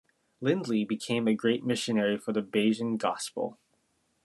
Lindley 0.41 0.83
became 0.83 1.27
a 1.27 1.35
great 1.35 1.63
missionary 1.63 2.17
for 2.17 2.33
the 2.33 2.41
Bayesian 2.41 2.97
gospel. 2.97 3.59